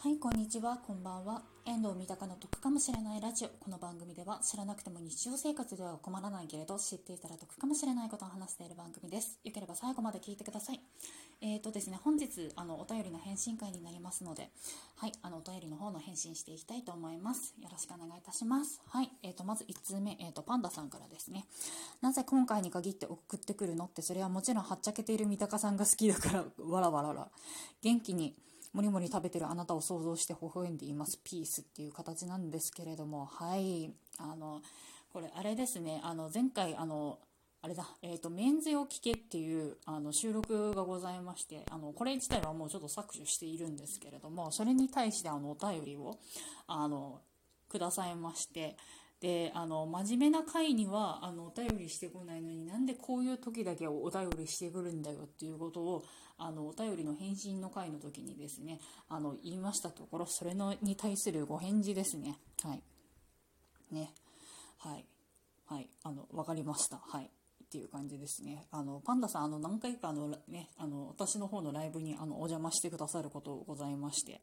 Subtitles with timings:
[0.00, 1.42] はい、こんにちは、こんばんは。
[1.66, 3.48] 遠藤三鷹の得かもしれないラジオ。
[3.48, 9.40] この番組では知らなくても日常生活では困らないけれど、知っていたら得かもしれないことを話している番組です。
[9.42, 10.80] よければ最後まで聞いてください。
[11.40, 14.52] えーとですね、本日、あの、お便りの返信会になりますので、
[14.98, 17.56] はい、あの、お便りの方の返信していきたいと思います。
[17.60, 18.80] よろしくお願いいたします。
[18.86, 21.44] はい、えーと、まず1通目、えーと、パンダさんからですね。
[22.02, 23.86] なぜ今回に限って送ってくるの？
[23.86, 27.28] って、それはもちろんはっちゃけている三鷹さんが好きだから、わらわらら。
[27.82, 28.36] 元気に、
[28.72, 31.18] もりもり食べてるあなたを想像して微笑んでいます。
[31.22, 33.26] ピースっていう形なんですけれども。
[33.26, 33.92] はい。
[34.18, 34.62] あの
[35.12, 36.00] これあれですね。
[36.04, 37.18] あの前回あの
[37.60, 46.18] あれだ、えっ、ー、と、メンズを聞けっていうあの収録がございまして、あの、これ自体はもうちょっと削除しているんですけれども、それに対してあの、お便りを、
[46.68, 47.20] あの、
[47.68, 48.76] くださいまして、
[49.20, 56.04] であの真面目な回にはあのお便りしてこないのになんでこういう時だけお便りしてくるんだよっていうことを
[56.38, 62.36] あのお便りの返信の回の時にですねあの言いましたところそれのに対するご返事ですね。
[62.62, 62.82] はい。
[63.90, 64.10] ね。
[64.78, 65.04] はい。
[65.66, 65.88] はい。
[66.04, 66.98] あの分かりました。
[66.98, 67.30] はい。
[67.68, 68.66] っていう感じですね。
[68.70, 74.40] あの、パンダさん、あの、何回かあの、ね、あの、私の方のライブに、あの、お邪魔してくださることございまして、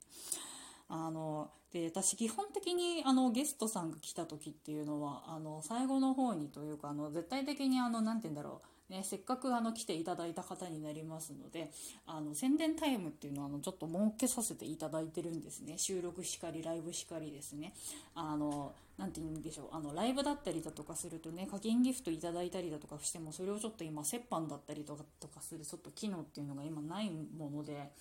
[0.88, 11.72] あので私基本的にあのゲストさんが来た時っていうのはあの最後の方にというかあの絶対的にあのなて言うんだろうね、せっかくあの来ていただいた方になりますので
[12.06, 15.78] あの宣伝タイムっていうのはあのちょっと設けさせていただいてるんですね。
[15.78, 17.74] 収録しかりライブしかりですね。
[18.14, 27.92] あのなて言うんでしょうあのライブだったりだとかするとね課金ギフトいただいたりだとかしてもそれをちょっと今折半だったりとかとかするちょっと機能っていうのが今ないもので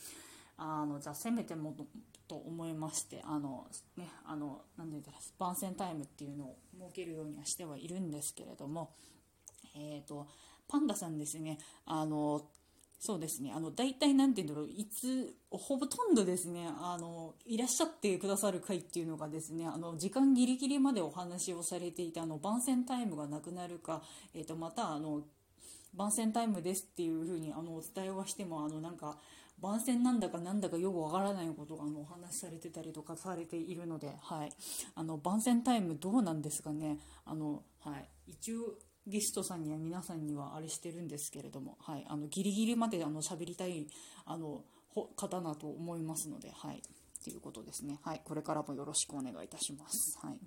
[0.57, 1.75] あのじゃあせめても
[2.29, 3.67] と思いましてあの
[3.97, 8.91] ねあの何て言うんだろう番宣タイムっていうのを設けるようにはしてはいるんですけれども
[9.77, 10.27] え、ー、と
[10.69, 12.43] パンダさんですねあの
[12.99, 24.01] そうですねあの大体何て言うんだろういつほとんどですねあのいらっしゃってくださる回っていうのがですねあの時間ギリギリまでお話をされていてあの番宣タイムがなくなるか、
[24.35, 25.21] えーと、とまたあの
[25.93, 29.19] 番宣タイムですっていう風にあのお伝えはしてもあのなんか
[29.59, 34.53] 番宣なんだかなんだかよくわからないことがあのお話しされてたりとかされているので、はい、
[34.95, 36.99] あの番宣タイムどうなんですかね。
[37.25, 43.87] あの、はい、一応ゲストさんには皆さんにはあれしてるんですけれども、はい、あのギリギリまであの喋りたい
[44.25, 44.65] あの
[45.17, 46.83] 方だと思いますので、はい、
[47.23, 50.19] ということですね、はい、これからもよろしくお願いいたします。
[50.23, 50.39] はい。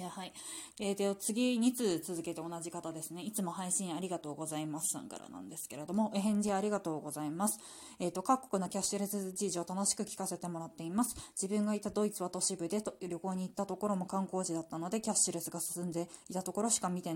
[0.00, 0.32] やはい。
[0.80, 3.22] えー、で、次、2通続けて同じ方ですね。
[3.22, 7.60] いつも配信ありがとうございますさんからなんですけれども、え返事ありがとうございます。
[8.00, 11.14] えっ、ー、と、各国のキャッシュレス事情を楽しく聞かせてもらっています。
[11.40, 17.14] 自分がいたドイツは都市部で旅行に行ったところも観光地だったので、キャッシュレスが進んでいたところしか見て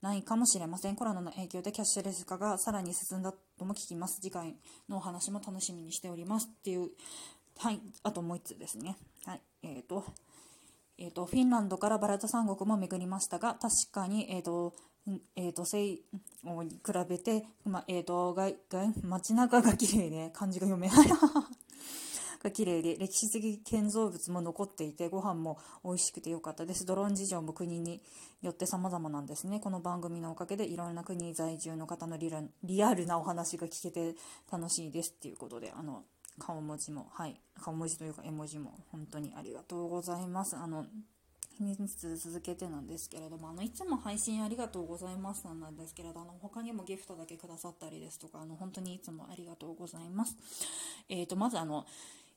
[0.00, 0.96] ないかもしれません。
[0.96, 4.20] コロナの影響でキャッシュレス化がさらに進んだとも聞きます。
[4.22, 4.56] 次回
[4.88, 6.48] のお話も楽しみにしております。
[6.50, 6.90] っていう、
[7.58, 7.80] はい。
[8.02, 8.96] あともう1つですね。
[9.26, 9.40] はい。
[9.62, 10.04] えっ、ー、と、
[10.98, 14.74] えーと、フィンランドからバラタ三国も巡りましたが確かに、えーと
[15.36, 16.00] えーと、西
[16.44, 16.78] 欧に比
[17.08, 21.06] べて、まえーと、外外街中が綺麗で漢字が読めない。
[22.42, 26.84] が綺麗で歴史的建造物も残っていてご飯も美味しくてよかったです。
[26.84, 28.02] ドローン事情も国に
[28.42, 29.60] よって様々なんですね。
[29.60, 34.14] この番組のおかげでいろんな国在住の方のリアルなお話が聞けて
[34.52, 36.04] 楽しいですっていうことであの
[36.38, 40.56] 顔文字も、はい、顔文字というか絵文字も本当にありがとうございます。
[40.56, 40.86] あの、
[41.56, 50.36] 秘密続けてなんですけれども、あの、いつも配信ありがとうございますなんですけれど、あの、他にもギフトだけくださったりですとか、あの、本当にいつもありがとうございます。
[51.08, 51.86] えっ、ー、と、まずあの、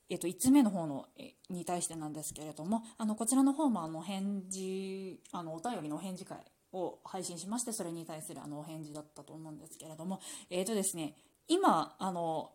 [0.09, 6.37] えっ、ー、と、5つ目の方の、えに対してなんですけれども、あの、こちらの方もあの、返事、あの、お便りのお返事会
[6.71, 10.19] を配信しまして、それに対するあの、お返事だったと思うんですけれども、
[10.51, 11.15] えっ、ー、とですね、
[11.47, 12.51] 今、あの、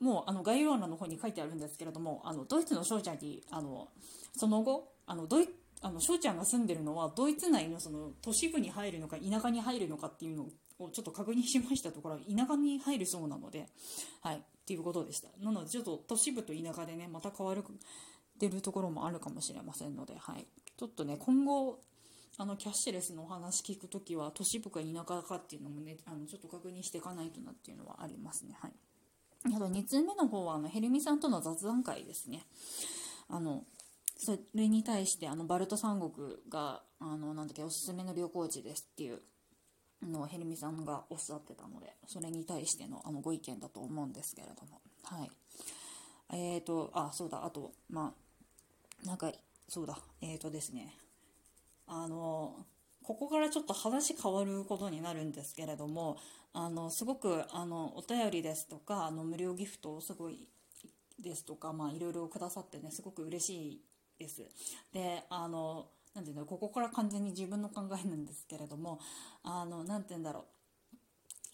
[0.00, 3.88] もうあの概要欄の方に書いてあるんですけれどもあのドイツの翔ちゃんにあの
[4.36, 5.48] その後あのドイ
[5.82, 10.46] あの翔ちゃんが住んでるのはドイツ内のその都市部に入るのか田舎に入るのかっていうの
[10.78, 13.66] をちょっと確認しましたところ田舎に入るそうなので、
[14.22, 15.28] はい、っていうことでした。
[15.42, 17.62] なのでちょっと都市部と田舎でねまた変わる
[18.38, 20.46] てるところもあるかもしれませんので、はい、
[20.76, 21.78] ちょっとね今後
[22.38, 28.56] あのキャッシュレスのお話聞くときは都市部か田舎かっていうのもねあのちょっと確認していかないとなっていうのはありますね。
[28.60, 28.72] はい。
[29.44, 32.44] あと2通目の方はあのヘルミさんとの雑談会ですね。
[33.28, 33.64] あの
[34.16, 39.20] それに対してあのバルト三国があのなんだっけおすすめの旅行地ですっていう
[40.02, 44.80] のをヘルミさんがおっしゃってたのでそれに対してのあのご意見だと思うんですけれども。
[45.04, 45.30] はい。
[46.32, 47.44] えーとあそうだ。
[47.44, 48.14] あとま
[49.04, 49.30] あなんか
[49.68, 49.98] そうだ。
[50.20, 50.94] えーとですね。
[51.86, 52.56] あの
[53.06, 56.18] ここからちょっと話変わることになるんですけれども
[56.52, 60.48] あのすごくあのお便りですとかあの無料ギフトをすごい
[61.20, 63.80] ですとか、まあ、いろいろくださってね、すごく嬉しい
[64.18, 64.42] です。
[64.92, 69.00] で、あの、なんていうんだろう、ここから完全に自分の考えなんですけれども、
[69.42, 70.44] あの、なんて言うんだろう。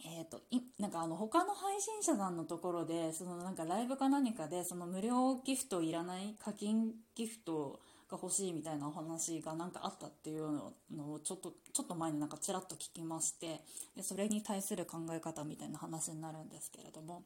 [0.04, 7.78] えーと、いなんかあの他の配信者さんのところでそのなんかライブか何かでその無料ギフトいらない課金ギフト
[8.12, 10.53] が欲しいみたいなお話がなんかあったっていう
[10.94, 13.61] のをちょっとちょっと前になんかちらっと聞きまして
[13.97, 17.23] でそれに対する考え方みたいな話になるんですけれども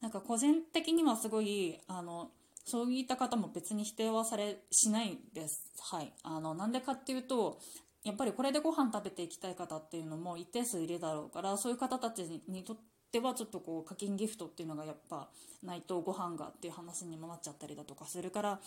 [0.00, 2.30] なんか個人的にはすごいあの
[2.64, 5.64] そういった方も別に否定はされしないです。
[5.80, 7.58] はい、あのなんでかっていうと
[8.04, 12.76] やっぱりこれでご飯食べていきたい方っていうのも一定数いるだろうからそういう方たちにとっ
[13.12, 15.28] てはちょっとこう課金ギフトっていうのがやっぱ
[15.62, 18.60] ないとご飯がっていう話にもなっちゃったりだとかするから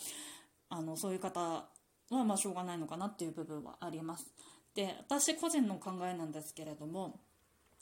[0.75, 1.67] あのそういう方は
[2.09, 4.25] まあしょうがないのかなっていう部分はあります。
[4.73, 7.19] で私個人の考えなんですけれども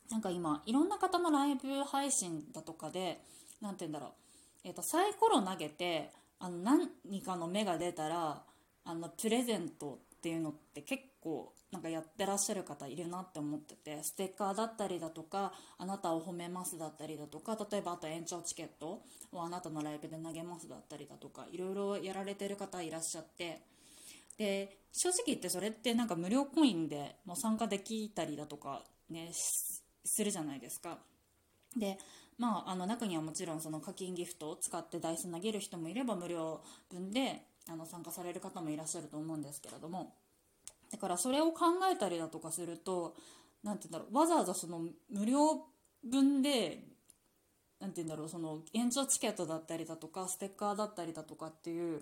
[0.10, 3.22] なんか今いろんな方のライブ配信だとかで
[3.62, 4.12] 何て言うんだろう、
[4.66, 8.44] えーと、サイコロ投げてあの何かの目が出たら
[8.84, 19.02] あのプレゼントっていうのって結構なんかやってらっしゃる方いるなって思っててステッカーだったりだとかあなたを褒めますだったりだとか例えばあと延長チケット
[19.32, 23.64] をあなたのライブで投げますだったりだとかいろいろやられてる方いらっしゃって
[24.38, 31.00] で正直言ってそれってなんか無料コインでも参加できたりだとかねするじゃないですか。
[31.76, 31.98] で
[32.38, 40.14] まあ、あの中にはもちろんその課金ギフトを使ってダイス投げる人もいれば無料分であの参加される方もいらっしゃると思うんですけれども。
[40.92, 43.16] だからそれを考えたりだとかすると
[43.64, 45.64] 何て言うんだろうわざわざその無料
[46.04, 46.84] 分で
[47.80, 52.02] 何て言うんだろうその延長チケットだったりだとかステッカーだったりだとかっていう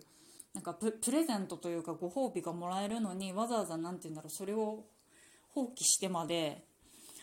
[0.55, 4.85] なんかプレゼントというかご褒美がもらえるのにわざわざ何て言うんだろうそれを
[5.49, 6.63] 放棄してまで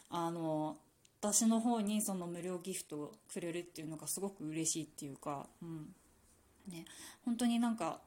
[0.09, 0.77] あの
[1.21, 5.89] 私の方にその無料ギフトをくれるっていうのがすごく嬉しいっていうか、うん。
[6.69, 6.85] ね、
[7.25, 8.01] 本当になんか、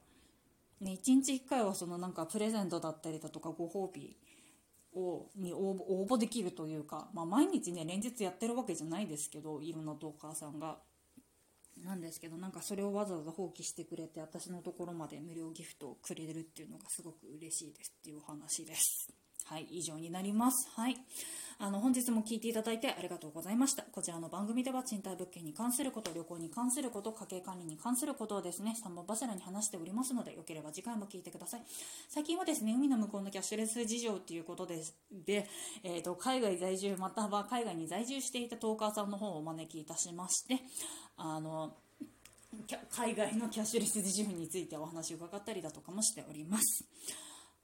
[0.80, 4.16] ね、1日1回はそのなんかプレゼントだったりだとかご褒美
[4.94, 10.78] をに応募できるというか、まあ、毎日ね連日やってるわけじゃないですけどいろんなトーカーさんが。
[11.84, 19.08] なんですけどなんかそれをわざわざ放棄してくれて私のところまで無料ギフトをくれるっていうのがすごく嬉しいですっていうお話です。
[19.50, 20.70] はい、以上になります。
[20.76, 20.96] はい。
[21.58, 23.82] あの、本日も聞いていただいてありがとうございました。
[23.82, 31.62] こちらの番組では賃貸物件に関すること、旅行に関すること、家計管理に関することをですね、3本柱に話しておりますので、よければ次回も聞いてください。
[32.08, 35.48] 最近はですね、海の向こうのキャッシュレス事情ということで、で、
[35.82, 40.60] えっ、ー、と、海外在住、または海外に在住していたトーカーさんの方をお招きいたしまして、
[41.16, 41.74] あの、
[42.90, 46.84] 海外のキャッシュレス事情についてお話を伺ったりだとかもしております。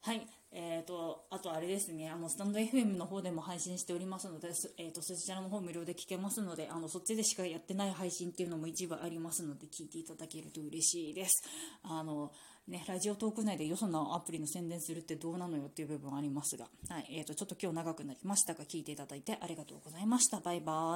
[0.06, 0.24] はい。
[0.58, 4.48] えーと、あとあれですね、あのスタンド FM の方でも配信しておりますので、
[4.78, 11.42] えーと、そちらの方無料で聞けますのであの、そっちでしかやってない配信っていうのも一部ありますので、聞いていただけると嬉しいです。
[11.82, 12.32] あの
[12.68, 20.40] ね、ラジオトーク内でよそのアプリの宣伝するってどうなのよっていう部分ありますが、はいえーと、ちょっと今日長くなりましたが、聞いていただいてありがとうございました。
[20.40, 20.76] バイバイ。